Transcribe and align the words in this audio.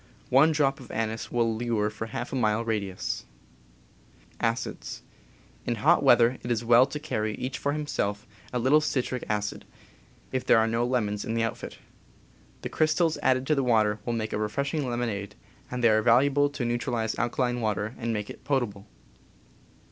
One 0.31 0.51
drop 0.51 0.79
of 0.79 0.89
anise 0.89 1.31
will 1.31 1.55
lure 1.55 1.91
for 1.91 2.07
half 2.07 2.33
a 2.33 2.35
mile 2.35 2.65
radius. 2.65 3.25
In 4.41 5.75
hot 5.75 6.01
weather 6.01 6.39
it 6.41 6.49
is 6.49 6.65
well 6.65 6.87
to 6.87 6.99
carry, 6.99 7.35
each 7.35 7.59
for 7.59 7.71
himself, 7.73 8.25
a 8.51 8.57
little 8.57 8.81
citric 8.81 9.23
acid, 9.29 9.63
if 10.31 10.43
there 10.43 10.57
are 10.57 10.65
no 10.67 10.87
lemons 10.87 11.23
in 11.23 11.35
the 11.35 11.43
outfit..., 11.43 11.77
The 12.63 12.69
crystals 12.69 13.19
added 13.21 13.45
to 13.45 13.63
water 13.63 13.99
make 14.07 14.33
a 14.33 14.39
refreshing 14.39 14.89
lemonade, 14.89 15.35
and 15.69 15.83
they 15.83 15.89
are 15.89 16.01
val 16.01 16.21
uable 16.21 16.51
to 16.53 16.65
neutralize 16.65 17.13
alkaline 17.19 17.61
water 17.61 17.93
and 17.99 18.11
make 18.11 18.31
it 18.31 18.43
potable. 18.43 18.87